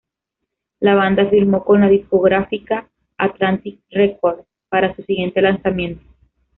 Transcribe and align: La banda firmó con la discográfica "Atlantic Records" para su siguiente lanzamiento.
La 0.79 0.95
banda 0.95 1.29
firmó 1.29 1.63
con 1.63 1.81
la 1.81 1.87
discográfica 1.87 2.89
"Atlantic 3.19 3.81
Records" 3.91 4.47
para 4.67 4.95
su 4.95 5.03
siguiente 5.03 5.39
lanzamiento. 5.43 6.03